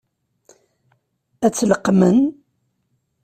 Ad 1.45 1.51
tt-leqqmen? 1.53 2.19